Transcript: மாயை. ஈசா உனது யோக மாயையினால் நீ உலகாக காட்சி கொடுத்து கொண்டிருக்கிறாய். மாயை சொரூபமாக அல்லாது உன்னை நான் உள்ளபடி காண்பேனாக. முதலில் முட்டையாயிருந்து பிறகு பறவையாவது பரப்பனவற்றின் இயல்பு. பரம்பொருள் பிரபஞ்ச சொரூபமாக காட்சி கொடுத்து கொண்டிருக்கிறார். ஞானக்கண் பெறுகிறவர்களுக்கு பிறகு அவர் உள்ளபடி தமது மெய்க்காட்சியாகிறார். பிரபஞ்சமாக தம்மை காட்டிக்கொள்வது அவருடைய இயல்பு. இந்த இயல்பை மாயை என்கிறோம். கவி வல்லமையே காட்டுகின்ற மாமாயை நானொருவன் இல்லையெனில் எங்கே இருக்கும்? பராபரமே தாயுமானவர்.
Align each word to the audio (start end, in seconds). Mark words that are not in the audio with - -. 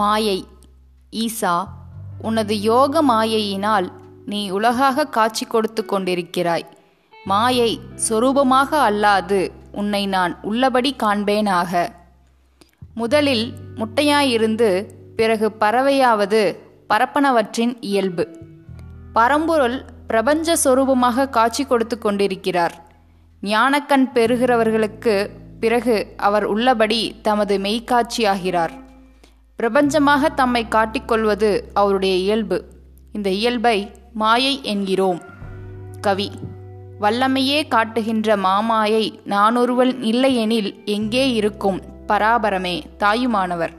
மாயை. 0.00 0.38
ஈசா 1.24 1.54
உனது 2.22 2.54
யோக 2.60 3.02
மாயையினால் 3.02 3.86
நீ 4.26 4.40
உலகாக 4.56 5.06
காட்சி 5.16 5.44
கொடுத்து 5.46 5.82
கொண்டிருக்கிறாய். 5.84 6.66
மாயை 7.24 7.70
சொரூபமாக 8.08 8.70
அல்லாது 8.88 9.40
உன்னை 9.72 10.02
நான் 10.06 10.34
உள்ளபடி 10.42 10.90
காண்பேனாக. 10.98 11.72
முதலில் 12.94 13.46
முட்டையாயிருந்து 13.76 14.68
பிறகு 15.16 15.46
பறவையாவது 15.60 16.42
பரப்பனவற்றின் 16.90 17.74
இயல்பு. 17.90 18.24
பரம்பொருள் 19.12 19.78
பிரபஞ்ச 20.06 20.56
சொரூபமாக 20.64 21.28
காட்சி 21.36 21.64
கொடுத்து 21.64 21.98
கொண்டிருக்கிறார். 21.98 22.74
ஞானக்கண் 23.42 24.06
பெறுகிறவர்களுக்கு 24.14 25.14
பிறகு 25.60 25.96
அவர் 26.16 26.44
உள்ளபடி 26.44 27.00
தமது 27.22 27.54
மெய்க்காட்சியாகிறார். 27.58 28.74
பிரபஞ்சமாக 29.62 30.34
தம்மை 30.34 30.66
காட்டிக்கொள்வது 30.68 31.62
அவருடைய 31.74 32.14
இயல்பு. 32.14 32.64
இந்த 33.12 33.30
இயல்பை 33.30 33.90
மாயை 34.12 34.60
என்கிறோம். 34.62 35.20
கவி 36.00 36.30
வல்லமையே 37.00 37.68
காட்டுகின்ற 37.68 38.36
மாமாயை 38.36 39.18
நானொருவன் 39.24 40.02
இல்லையெனில் 40.02 40.84
எங்கே 40.84 41.32
இருக்கும்? 41.32 41.82
பராபரமே 42.08 42.82
தாயுமானவர். 42.96 43.72